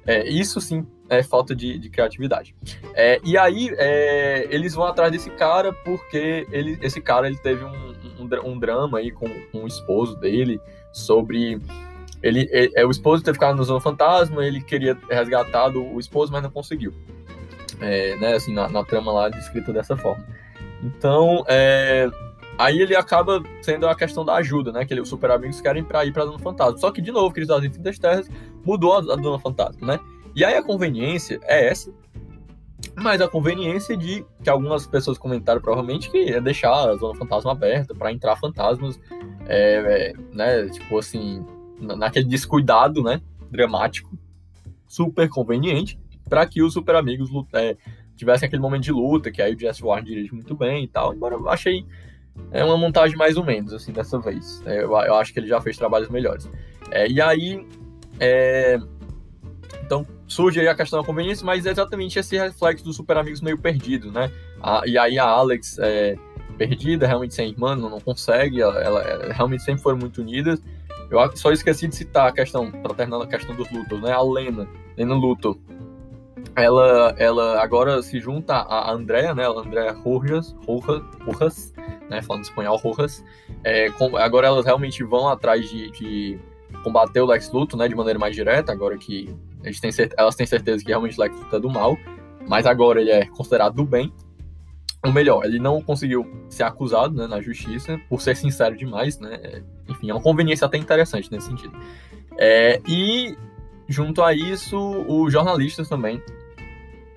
É, 0.06 0.26
isso 0.30 0.62
sim 0.62 0.88
é 1.10 1.22
falta 1.22 1.54
de, 1.54 1.78
de 1.78 1.90
criatividade. 1.90 2.56
É, 2.94 3.20
e 3.26 3.38
aí 3.38 3.70
é, 3.78 4.48
eles 4.50 4.74
vão 4.74 4.86
atrás 4.86 5.12
desse 5.12 5.30
cara 5.32 5.74
porque 5.74 6.48
ele, 6.50 6.80
esse 6.82 7.02
cara 7.02 7.28
ele 7.28 7.38
teve 7.38 7.66
um, 7.66 7.94
um, 8.18 8.52
um 8.52 8.58
drama 8.58 9.00
aí 9.00 9.12
com, 9.12 9.28
com, 9.52 9.66
o 9.66 9.68
esposo 9.68 10.16
dele 10.16 10.62
sobre 10.94 11.60
ele, 12.24 12.48
é, 12.52 12.82
é 12.82 12.86
o 12.86 12.90
esposo 12.90 13.22
ter 13.22 13.34
ficado 13.34 13.58
no 13.58 13.64
Zona 13.66 13.82
Fantasma, 13.82 14.46
ele 14.46 14.62
queria 14.62 14.98
resgatado 15.10 15.84
o 15.84 16.00
esposo, 16.00 16.32
mas 16.32 16.42
não 16.42 16.50
conseguiu 16.50 16.94
é, 17.82 18.16
né, 18.16 18.34
assim, 18.34 18.54
na, 18.54 18.70
na, 18.70 18.84
trama 18.84 19.12
lá 19.12 19.30
descrita 19.30 19.74
dessa 19.74 19.96
forma. 19.98 20.24
Então, 20.84 21.44
é, 21.48 22.10
aí 22.58 22.80
ele 22.80 22.96
acaba 22.96 23.44
sendo 23.62 23.88
a 23.88 23.96
questão 23.96 24.26
da 24.26 24.36
ajuda, 24.36 24.72
né, 24.72 24.86
que 24.86 24.94
ele, 24.94 25.02
os 25.02 25.10
super 25.10 25.32
amigos 25.32 25.62
querem 25.62 25.84
para 25.84 26.06
ir 26.06 26.12
para 26.12 26.26
Dona 26.26 26.40
Fantasma. 26.40 26.78
Só 26.78 26.92
que, 26.92 27.02
de 27.02 27.12
novo, 27.12 27.34
Crise 27.34 27.48
das 27.48 27.64
Infinitas 27.64 28.00
Terras 28.00 28.30
mudou 28.66 28.94
a, 28.94 28.98
a 28.98 29.16
Dona 29.16 29.40
Fantasma, 29.40 29.86
né? 29.86 30.00
E 30.36 30.46
aí 30.46 30.56
a 30.56 30.64
conveniência 30.64 31.40
é 31.44 31.68
essa, 31.68 31.92
Mas 32.96 33.22
a 33.22 33.28
conveniência 33.28 33.98
de 33.98 34.26
que 34.44 34.50
algumas 34.50 34.86
pessoas 34.86 35.18
comentaram 35.18 35.60
provavelmente 35.60 36.12
que 36.12 36.32
é 36.32 36.40
deixar 36.40 36.72
a 36.72 36.96
zona 36.96 37.16
fantasma 37.16 37.52
aberta 37.52 37.96
para 37.96 38.12
entrar 38.12 38.36
fantasmas, 38.36 39.00
é, 39.48 40.12
é, 40.12 40.14
né? 40.34 40.70
Tipo 40.70 41.00
assim, 41.00 41.44
naquele 41.80 42.26
descuidado, 42.26 43.02
né? 43.02 43.22
Dramático, 43.50 44.18
super 44.88 45.28
conveniente, 45.30 46.00
para 46.30 46.46
que 46.46 46.62
os 46.62 46.74
super 46.74 46.96
amigos 46.96 47.30
é, 47.54 47.76
tivessem 48.16 48.48
aquele 48.48 48.62
momento 48.62 48.84
de 48.84 48.92
luta, 48.92 49.32
que 49.32 49.42
aí 49.42 49.56
o 49.56 49.60
Jesse 49.60 49.82
Warren 49.82 50.04
dirige 50.04 50.34
muito 50.34 50.56
bem 50.56 50.84
e 50.84 50.88
tal. 50.88 51.14
Embora 51.14 51.36
eu 51.36 51.50
achei 51.50 51.86
é 52.52 52.64
uma 52.64 52.78
montagem 52.78 53.18
mais 53.18 53.38
ou 53.38 53.44
menos, 53.44 53.74
assim, 53.74 53.92
dessa 53.92 54.20
vez. 54.20 54.62
É, 54.66 54.84
eu, 54.84 54.92
eu, 54.92 55.16
acho 55.16 55.34
que 55.34 55.40
ele 55.40 55.48
já 55.48 55.60
fez 55.62 55.78
trabalhos 55.78 56.10
melhores. 56.10 56.50
É, 56.92 57.08
e 57.08 57.22
aí, 57.22 57.66
é, 58.20 58.80
então 59.84 60.06
surge 60.28 60.60
aí 60.60 60.68
a 60.68 60.76
questão 60.76 61.00
da 61.00 61.06
conveniência, 61.06 61.46
mas 61.46 61.66
é 61.66 61.72
exatamente 61.72 62.20
esse 62.20 62.38
reflexo 62.38 62.84
dos 62.84 62.96
super 62.96 63.18
amigos 63.18 63.42
meio 63.42 63.58
perdido, 63.58 64.12
né? 64.12 64.32
A, 64.62 64.82
e 64.86 64.98
aí 64.98 65.18
a 65.18 65.26
Alex 65.26 65.78
é 65.80 66.16
perdida, 66.58 67.06
realmente 67.08 67.36
sem 67.36 67.50
irmã, 67.50 67.76
não, 67.76 67.90
não 67.90 68.00
consegue, 68.00 68.62
ela, 68.62 68.80
ela, 68.82 69.02
ela, 69.02 69.34
realmente 69.34 69.64
sempre 69.64 69.82
foram 69.82 69.98
muito 69.98 70.22
unidas. 70.22 70.62
Eu 71.10 71.38
só 71.38 71.52
esqueci 71.52 71.88
de 71.88 71.96
citar 71.96 72.28
a 72.28 72.32
questão, 72.32 72.70
para 72.70 72.94
terminar 72.94 73.22
a 73.22 73.28
questão 73.28 73.56
dos 73.56 73.70
Luthor, 73.72 74.02
né? 74.02 74.12
A 74.12 74.22
Lena, 74.22 74.68
Lena 74.98 75.16
Luthor, 75.16 75.58
ela, 76.58 77.14
ela 77.20 77.62
agora 77.62 78.02
se 78.02 78.20
junta 78.20 78.56
a 78.56 78.92
Andrea, 78.92 79.36
né? 79.36 79.46
A 79.46 79.50
Andrea 79.50 79.92
Rojas, 79.94 80.56
Rojas, 80.66 81.04
Rojas 81.24 81.74
né? 82.10 82.22
Falando 82.22 82.44
espanhol, 82.44 82.78
Rojas. 82.78 83.24
É, 83.64 83.92
com, 83.92 84.18
agora 84.18 84.48
elas 84.48 84.66
realmente 84.66 85.04
vão 85.04 85.28
atrás 85.28 85.70
de, 85.70 85.92
de 85.92 86.40
combater 86.84 87.22
o 87.22 87.28
Lex 87.28 87.52
Luthor, 87.52 87.80
né? 87.80 87.88
De 87.88 87.96
maneira 87.96 88.18
mais 88.18 88.36
direta, 88.36 88.72
agora 88.72 88.98
que 88.98 89.34
elas 90.18 90.36
têm 90.36 90.46
certeza 90.46 90.84
que 90.84 90.90
realmente 90.90 91.20
Lex 91.20 91.36
Luthor 91.36 91.60
é 91.60 91.62
do 91.62 91.70
mal, 91.70 91.98
mas 92.48 92.66
agora 92.66 93.02
ele 93.02 93.12
é 93.12 93.26
considerado 93.26 93.76
do 93.76 93.86
bem. 93.86 94.12
Ou 95.06 95.12
melhor, 95.14 95.46
ele 95.46 95.60
não 95.60 95.80
conseguiu 95.80 96.26
ser 96.50 96.64
acusado 96.64 97.14
né, 97.14 97.28
na 97.28 97.40
justiça 97.40 98.02
por 98.10 98.20
ser 98.20 98.36
sincero 98.36 98.76
demais, 98.76 99.20
né? 99.20 99.62
Enfim, 99.88 100.10
é 100.10 100.14
uma 100.14 100.22
conveniência 100.22 100.66
até 100.66 100.78
interessante 100.78 101.32
nesse 101.32 101.48
sentido. 101.48 101.78
É, 102.36 102.82
e 102.88 103.38
junto 103.88 104.24
a 104.24 104.34
isso, 104.34 104.78
os 105.08 105.32
jornalistas 105.32 105.88
também, 105.88 106.22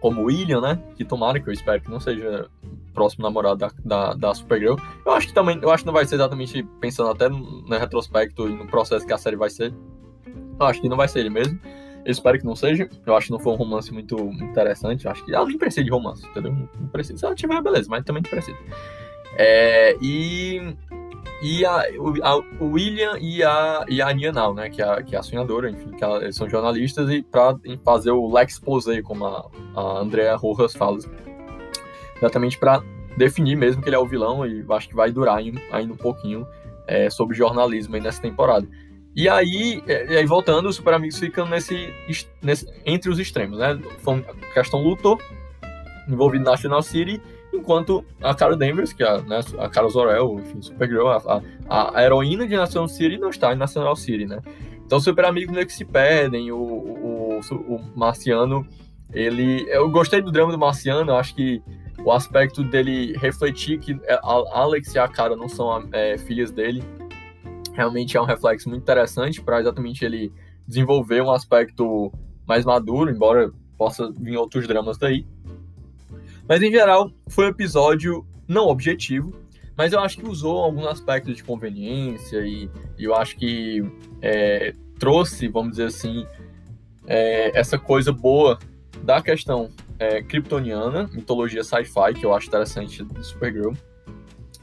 como 0.01 0.23
William, 0.23 0.61
né? 0.61 0.83
Que 0.97 1.05
tomara 1.05 1.39
que 1.39 1.49
eu 1.49 1.53
espero 1.53 1.81
que 1.81 1.91
não 1.91 2.01
seja 2.01 2.49
próximo 2.95 3.23
namorado 3.23 3.59
da, 3.59 3.71
da, 3.85 4.15
da 4.15 4.35
Supergirl. 4.35 4.77
Eu 5.05 5.13
acho 5.13 5.29
que 5.29 5.35
também, 5.35 5.59
eu 5.63 5.71
acho 5.71 5.85
que 5.85 5.87
não 5.87 5.95
vai 5.95 6.05
ser 6.05 6.17
exatamente 6.17 6.63
pensando 6.81 7.11
até 7.11 7.29
no, 7.29 7.67
retrospecto 7.69 8.49
e 8.49 8.53
no 8.53 8.67
processo 8.67 9.07
que 9.07 9.13
a 9.13 9.19
série 9.19 9.37
vai 9.37 9.51
ser. 9.51 9.73
Eu 10.59 10.67
acho 10.67 10.81
que 10.81 10.89
não 10.89 10.97
vai 10.97 11.09
ser 11.09 11.21
ele 11.21 11.31
mesmo. 11.31 11.59
Eu 12.05 12.11
espero 12.11 12.39
que 12.39 12.45
não 12.45 12.57
seja. 12.57 12.89
Eu 13.05 13.15
acho 13.15 13.27
que 13.27 13.33
não 13.33 13.39
foi 13.39 13.53
um 13.53 13.57
romance 13.57 13.93
muito, 13.93 14.17
interessante. 14.43 15.05
Eu 15.05 15.13
acho 15.13 15.25
que 15.25 15.35
ela 15.35 15.47
nem 15.47 15.59
precisa 15.59 15.85
de 15.85 15.91
romance, 15.91 16.27
entendeu? 16.27 16.53
Não 16.53 16.89
precisa. 16.89 17.19
Se 17.19 17.27
ela 17.27 17.35
tiver, 17.35 17.61
beleza, 17.63 17.89
mas 17.91 18.05
também 18.05 18.23
não 18.23 18.31
precisa. 18.31 18.59
É, 19.37 19.97
e 20.01 20.75
e 21.43 21.65
a, 21.65 21.85
o 22.59 22.67
William 22.67 23.17
e 23.19 23.43
a, 23.43 23.85
e 23.89 24.03
a 24.03 24.09
Ania 24.09 24.33
né, 24.55 24.69
que 24.69 24.83
é 24.83 24.85
a, 24.85 25.03
que 25.03 25.17
é 25.17 25.19
a 25.19 25.23
sonhadora, 25.23 25.71
enfim, 25.71 25.91
que 25.91 26.05
ela, 26.05 26.23
eles 26.23 26.37
são 26.37 26.49
jornalistas, 26.49 27.09
e 27.09 27.23
para 27.23 27.59
fazer 27.85 28.11
o 28.11 28.33
Lex 28.33 28.59
Posey, 28.59 29.03
como 29.03 29.27
a, 29.27 29.49
a 29.75 30.01
Andrea 30.01 30.37
Rojas 30.37 30.75
fala, 30.75 30.99
exatamente 32.17 32.59
para 32.59 32.83
definir 33.17 33.57
mesmo 33.57 33.83
que 33.83 33.89
ele 33.89 33.97
é 33.97 33.99
o 33.99 34.07
vilão, 34.07 34.47
e 34.47 34.65
acho 34.71 34.89
que 34.89 34.95
vai 34.95 35.11
durar 35.11 35.39
ainda, 35.39 35.61
um 35.93 35.97
pouquinho 35.97 36.47
é, 36.87 37.09
sobre 37.09 37.37
jornalismo 37.37 37.95
aí 37.95 38.03
nessa 38.03 38.21
temporada. 38.21 38.69
E 39.15 39.29
aí, 39.29 39.83
é, 39.87 40.13
e 40.13 40.17
aí 40.19 40.27
voltando, 40.27 40.69
os 40.69 40.77
Super 40.77 40.95
Amigos 40.95 41.19
ficam 41.19 41.47
nesse, 41.47 41.93
nesse, 42.43 42.67
entre 42.85 43.11
os 43.11 43.19
extremos, 43.19 43.59
né? 43.59 43.81
Foi 43.99 44.25
questão 44.55 44.83
lutou, 44.83 45.19
envolvido 46.09 46.45
na 46.45 46.53
National 46.53 46.83
City, 46.83 47.21
enquanto 47.53 48.05
a 48.23 48.35
Carol 48.35 48.57
Danvers, 48.57 48.93
que 48.93 49.03
é 49.03 49.23
né, 49.23 49.41
a 49.59 49.69
Carol 49.69 49.91
Zorel, 49.91 50.41
enfim, 50.41 50.63
Supergirl, 50.63 51.09
a, 51.09 51.43
a, 51.69 51.99
a 51.99 52.05
heroína 52.05 52.47
de 52.47 52.57
National 52.57 52.89
City 52.89 53.19
não 53.19 53.31
está 53.31 53.53
em 53.53 53.57
National 53.57 53.97
City, 53.97 54.27
né? 54.27 54.41
Então, 54.85 54.99
Super 54.99 55.25
Amigos 55.25 55.55
meio 55.55 55.67
que 55.67 55.73
se 55.73 55.85
perdem, 55.85 56.51
o, 56.51 56.57
o, 56.57 57.41
o 57.69 57.81
Marciano, 57.95 58.67
ele... 59.13 59.65
Eu 59.69 59.89
gostei 59.91 60.21
do 60.21 60.33
drama 60.33 60.51
do 60.51 60.59
Marciano, 60.59 61.15
acho 61.15 61.35
que 61.35 61.63
o 62.05 62.11
aspecto 62.11 62.65
dele 62.65 63.17
refletir 63.17 63.79
que 63.79 63.99
a 64.09 64.61
Alex 64.61 64.95
e 64.95 64.99
a 64.99 65.07
Cara 65.07 65.37
não 65.37 65.49
são 65.49 65.89
é, 65.93 66.19
filhas 66.19 66.51
dele 66.51 66.83
realmente 67.73 68.17
é 68.17 68.21
um 68.21 68.25
reflexo 68.25 68.69
muito 68.69 68.83
interessante 68.83 69.41
para 69.41 69.61
exatamente 69.61 70.05
ele 70.05 70.33
desenvolver 70.67 71.23
um 71.23 71.31
aspecto 71.31 72.13
mais 72.47 72.65
maduro, 72.65 73.11
embora 73.11 73.51
possa 73.77 74.13
vir 74.19 74.37
outros 74.37 74.67
dramas 74.67 74.99
daí. 74.99 75.27
Mas 76.51 76.61
em 76.63 76.71
geral, 76.73 77.13
foi 77.29 77.47
um 77.47 77.51
episódio 77.51 78.27
não 78.49 78.67
objetivo, 78.67 79.33
mas 79.77 79.93
eu 79.93 80.01
acho 80.01 80.17
que 80.17 80.29
usou 80.29 80.59
alguns 80.59 80.85
aspectos 80.85 81.37
de 81.37 81.45
conveniência 81.45 82.39
e, 82.41 82.69
eu 82.99 83.15
acho 83.15 83.37
que 83.37 83.85
é, 84.21 84.75
trouxe, 84.99 85.47
vamos 85.47 85.71
dizer 85.71 85.85
assim, 85.85 86.27
é, 87.07 87.57
essa 87.57 87.79
coisa 87.79 88.13
boa 88.13 88.59
da 89.05 89.23
questão 89.23 89.71
é, 89.97 90.23
kryptoniana, 90.23 91.09
mitologia 91.13 91.63
sci-fi, 91.63 92.15
que 92.19 92.27
eu 92.27 92.35
acho 92.35 92.49
interessante 92.49 93.05
do 93.05 93.23
Supergirl, 93.23 93.73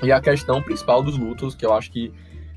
e 0.03 0.11
a 0.11 0.19
questão 0.19 0.61
principal 0.61 1.01
dos 1.01 1.17
lutos, 1.17 1.55
que 1.55 1.65
eu 1.65 1.71
acho 1.71 1.89
que 1.89 2.11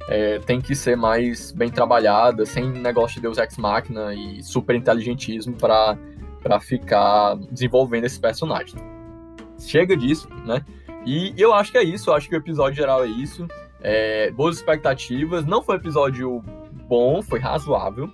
é, 0.08 0.40
tem 0.40 0.60
que 0.60 0.74
ser 0.74 0.96
mais 0.96 1.52
bem 1.52 1.70
trabalhada, 1.70 2.44
sem 2.44 2.68
negócio 2.68 3.14
de 3.14 3.22
Deus 3.22 3.38
Ex 3.38 3.56
Machina 3.58 4.12
e 4.12 4.42
super 4.42 4.74
inteligentismo 4.74 5.54
para 5.54 5.96
ficar 6.60 7.36
desenvolvendo 7.52 8.06
esse 8.06 8.18
personagem. 8.18 8.99
Chega 9.60 9.96
disso, 9.96 10.28
né? 10.44 10.64
E 11.06 11.32
eu 11.36 11.54
acho 11.54 11.72
que 11.72 11.78
é 11.78 11.82
isso, 11.82 12.10
eu 12.10 12.14
acho 12.14 12.28
que 12.28 12.34
o 12.34 12.38
episódio 12.38 12.76
geral 12.76 13.04
é 13.04 13.08
isso. 13.08 13.46
É, 13.80 14.30
boas 14.30 14.56
expectativas. 14.56 15.44
Não 15.46 15.62
foi 15.62 15.76
um 15.76 15.78
episódio 15.78 16.42
bom, 16.88 17.22
foi 17.22 17.38
razoável. 17.38 18.10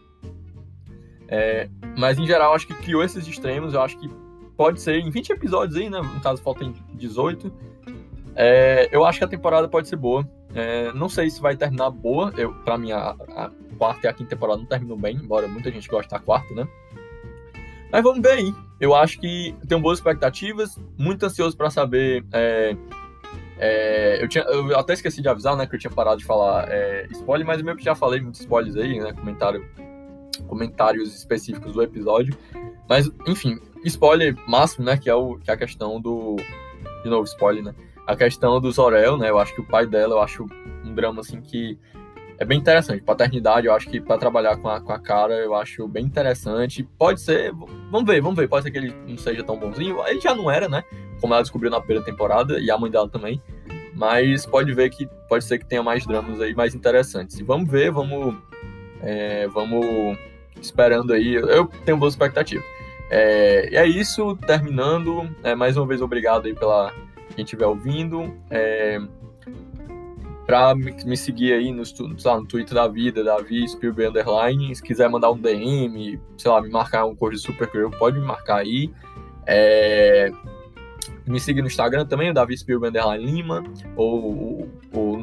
É, 1.28 1.68
mas 1.98 2.18
em 2.18 2.26
geral, 2.26 2.54
acho 2.54 2.66
que 2.66 2.74
criou 2.74 3.02
esses 3.02 3.26
extremos. 3.26 3.74
Eu 3.74 3.82
acho 3.82 3.98
que 3.98 4.08
pode 4.56 4.80
ser 4.80 4.98
em 4.98 5.10
20 5.10 5.30
episódios 5.30 5.76
aí, 5.76 5.90
né? 5.90 6.00
No 6.00 6.20
caso, 6.20 6.42
faltam 6.42 6.72
18. 6.94 7.52
É, 8.34 8.88
eu 8.92 9.04
acho 9.04 9.18
que 9.18 9.24
a 9.24 9.28
temporada 9.28 9.68
pode 9.68 9.88
ser 9.88 9.96
boa. 9.96 10.28
É, 10.54 10.92
não 10.92 11.08
sei 11.08 11.28
se 11.28 11.40
vai 11.40 11.56
terminar 11.56 11.90
boa. 11.90 12.32
Eu, 12.36 12.52
pra 12.64 12.78
mim, 12.78 12.92
a, 12.92 13.10
a, 13.10 13.50
quarta 13.76 14.06
e 14.06 14.10
a 14.10 14.12
quinta 14.12 14.30
temporada 14.30 14.58
não 14.58 14.66
terminam 14.66 14.96
bem, 14.96 15.16
embora 15.16 15.48
muita 15.48 15.70
gente 15.70 15.88
goste 15.88 16.10
da 16.10 16.18
quarta, 16.18 16.54
né? 16.54 16.66
Mas 17.90 18.02
vamos 18.02 18.20
ver 18.20 18.32
aí. 18.32 18.54
Eu 18.80 18.94
acho 18.94 19.18
que 19.18 19.54
tenho 19.66 19.80
boas 19.80 19.98
expectativas, 19.98 20.78
muito 20.98 21.24
ansioso 21.24 21.56
para 21.56 21.70
saber. 21.70 22.24
É, 22.32 22.76
é, 23.58 24.22
eu, 24.22 24.28
tinha, 24.28 24.44
eu 24.44 24.78
até 24.78 24.92
esqueci 24.92 25.22
de 25.22 25.28
avisar, 25.28 25.56
né, 25.56 25.66
que 25.66 25.74
eu 25.74 25.78
tinha 25.78 25.90
parado 25.90 26.18
de 26.18 26.24
falar 26.24 26.70
é, 26.70 27.06
spoiler, 27.10 27.46
mas 27.46 27.58
eu 27.58 27.64
meio 27.64 27.76
que 27.76 27.84
já 27.84 27.94
falei 27.94 28.20
muitos 28.20 28.40
spoilers 28.40 28.76
aí, 28.76 28.98
né? 28.98 29.12
Comentário, 29.14 29.66
comentários 30.46 31.14
específicos 31.14 31.72
do 31.72 31.82
episódio. 31.82 32.36
Mas, 32.88 33.10
enfim, 33.26 33.58
spoiler 33.84 34.36
máximo, 34.46 34.84
né? 34.84 34.96
Que 34.96 35.08
é, 35.08 35.14
o, 35.14 35.38
que 35.38 35.50
é 35.50 35.54
a 35.54 35.56
questão 35.56 36.00
do. 36.00 36.36
De 37.02 37.08
novo, 37.08 37.24
spoiler, 37.24 37.64
né? 37.64 37.74
A 38.06 38.14
questão 38.14 38.60
do 38.60 38.70
Zorel, 38.70 39.16
né? 39.16 39.30
Eu 39.30 39.38
acho 39.38 39.54
que 39.54 39.60
o 39.60 39.66
pai 39.66 39.86
dela, 39.86 40.14
eu 40.14 40.20
acho 40.20 40.46
um 40.84 40.94
drama 40.94 41.22
assim 41.22 41.40
que 41.40 41.78
é 42.38 42.44
bem 42.44 42.58
interessante. 42.58 43.02
Paternidade, 43.02 43.66
eu 43.66 43.74
acho 43.74 43.88
que 43.88 44.00
para 44.00 44.18
trabalhar 44.18 44.56
com 44.56 44.68
a, 44.68 44.80
com 44.80 44.92
a 44.92 44.98
cara, 44.98 45.34
eu 45.34 45.54
acho 45.54 45.88
bem 45.88 46.04
interessante. 46.04 46.82
Pode 46.98 47.20
ser, 47.20 47.52
vamos 47.90 48.06
ver, 48.06 48.20
vamos 48.20 48.36
ver. 48.36 48.48
Pode 48.48 48.64
ser 48.64 48.70
que 48.70 48.78
ele 48.78 48.94
não 49.06 49.16
seja 49.16 49.42
tão 49.42 49.58
bonzinho. 49.58 49.98
Ele 50.06 50.20
já 50.20 50.34
não 50.34 50.50
era, 50.50 50.68
né? 50.68 50.84
Como 51.20 51.32
ela 51.32 51.42
descobriu 51.42 51.70
na 51.70 51.80
primeira 51.80 52.04
temporada, 52.04 52.60
e 52.60 52.70
a 52.70 52.76
mãe 52.76 52.90
dela 52.90 53.08
também. 53.08 53.40
Mas 53.94 54.44
pode 54.44 54.74
ver 54.74 54.90
que 54.90 55.08
pode 55.28 55.44
ser 55.44 55.58
que 55.58 55.64
tenha 55.64 55.82
mais 55.82 56.06
dramas 56.06 56.40
aí 56.40 56.54
mais 56.54 56.74
interessantes. 56.74 57.38
E 57.38 57.42
vamos 57.42 57.70
ver, 57.70 57.90
vamos. 57.90 58.36
É, 59.00 59.48
vamos 59.48 60.18
esperando 60.60 61.12
aí. 61.12 61.34
Eu 61.34 61.66
tenho 61.84 61.96
boas 61.96 62.12
expectativas. 62.12 62.64
É, 63.10 63.70
e 63.72 63.76
é 63.76 63.86
isso, 63.86 64.36
terminando. 64.46 65.30
É, 65.42 65.54
mais 65.54 65.76
uma 65.76 65.86
vez, 65.86 66.02
obrigado 66.02 66.46
aí 66.46 66.54
pela 66.54 66.92
quem 67.34 67.44
estiver 67.44 67.66
ouvindo. 67.66 68.36
É, 68.50 69.00
para 70.46 70.74
me 70.76 71.16
seguir 71.16 71.52
aí 71.52 71.72
no, 71.72 71.82
lá, 72.24 72.38
no 72.38 72.46
Twitter 72.46 72.74
da 72.74 72.86
vida, 72.86 73.24
Davi 73.24 73.68
Spielberg 73.68 74.10
Underline. 74.10 74.74
Se 74.74 74.82
quiser 74.82 75.10
mandar 75.10 75.32
um 75.32 75.38
DM, 75.38 76.20
sei 76.38 76.50
lá, 76.50 76.62
me 76.62 76.70
marcar 76.70 77.04
um 77.04 77.16
cor 77.16 77.32
de 77.32 77.38
Supergirl, 77.38 77.90
pode 77.90 78.18
me 78.18 78.24
marcar 78.24 78.58
aí. 78.58 78.90
É, 79.44 80.30
me 81.26 81.40
seguir 81.40 81.62
no 81.62 81.66
Instagram 81.66 82.06
também, 82.06 82.30
o 82.30 82.34
Davi 82.34 82.56
Spielberg 82.56 82.96
Underline 82.96 83.24
Lima, 83.24 83.64
ou 83.96 84.68
o, 84.94 85.22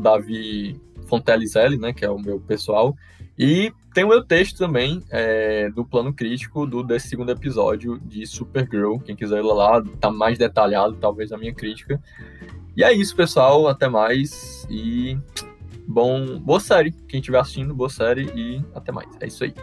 Davi 0.00 0.80
Fontellizelli, 1.06 1.78
né, 1.78 1.92
que 1.92 2.04
é 2.04 2.10
o 2.10 2.18
meu 2.18 2.40
pessoal. 2.40 2.96
E 3.38 3.70
tem 3.92 4.04
o 4.04 4.08
meu 4.08 4.24
texto 4.24 4.56
também 4.56 5.02
é, 5.10 5.68
do 5.68 5.84
plano 5.84 6.14
crítico 6.14 6.66
do 6.66 6.82
desse 6.82 7.08
segundo 7.08 7.30
episódio 7.30 7.98
de 8.00 8.26
Supergirl. 8.26 8.98
Quem 8.98 9.14
quiser 9.14 9.40
ir 9.40 9.42
lá, 9.42 9.82
tá 10.00 10.10
mais 10.10 10.38
detalhado, 10.38 10.96
talvez, 10.98 11.30
a 11.32 11.36
minha 11.36 11.52
crítica. 11.54 12.00
E 12.76 12.84
é 12.84 12.92
isso, 12.92 13.16
pessoal. 13.16 13.66
Até 13.66 13.88
mais. 13.88 14.66
E 14.68 15.18
bom, 15.88 16.38
boa 16.38 16.60
série. 16.60 16.92
Quem 17.08 17.20
estiver 17.20 17.38
assistindo, 17.38 17.74
boa 17.74 17.88
série 17.88 18.30
e 18.34 18.62
até 18.74 18.92
mais. 18.92 19.08
É 19.20 19.26
isso 19.26 19.44
aí. 19.44 19.54